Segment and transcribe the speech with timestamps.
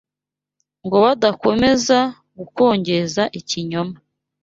[0.85, 1.99] ngo badakomeza
[2.37, 3.95] gukongeza ikinyoma